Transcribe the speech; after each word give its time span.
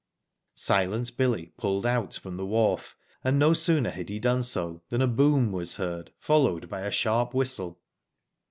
Silent 0.55 1.15
Billy 1.15 1.53
pulled 1.57 1.85
out 1.85 2.15
from 2.15 2.35
the 2.35 2.43
wharf, 2.47 2.95
and 3.23 3.37
no 3.37 3.53
sooner 3.53 3.91
had 3.91 4.09
he 4.09 4.17
done 4.19 4.41
so 4.41 4.81
than 4.89 4.99
a 4.99 5.05
boom 5.07 5.51
was 5.51 5.75
heard, 5.75 6.11
followed 6.17 6.67
by 6.67 6.81
a 6.81 6.89
sharp 6.89 7.35
whistle. 7.35 7.79